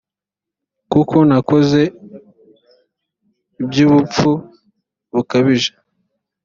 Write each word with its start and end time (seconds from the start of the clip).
kuko 0.91 1.15
nakoze 1.29 1.81
iby 3.61 3.79
ubupfu 3.87 4.29
bukabije 5.13 5.71